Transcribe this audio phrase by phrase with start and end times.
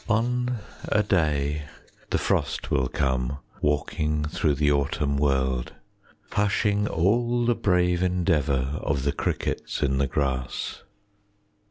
[0.09, 1.65] On a day
[2.09, 5.73] the frost will come, 5 Walking through the autumn world,
[6.31, 10.81] Hushing all the brave endeavour Of the crickets in the grass.